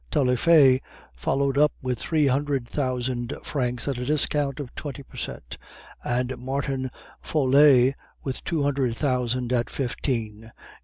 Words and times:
Taillefer 0.09 0.79
followed 1.15 1.59
up 1.59 1.73
with 1.79 1.99
three 1.99 2.25
hundred 2.25 2.67
thousand 2.67 3.33
francs 3.43 3.87
at 3.87 3.99
a 3.99 4.05
discount 4.05 4.59
of 4.59 4.73
twenty 4.73 5.03
per 5.03 5.15
cent, 5.15 5.59
and 6.03 6.35
Martin 6.39 6.89
Falleix 7.21 7.93
with 8.23 8.43
two 8.43 8.63
hundred 8.63 8.95
thousand 8.95 9.53
at 9.53 9.69
fifteen. 9.69 10.51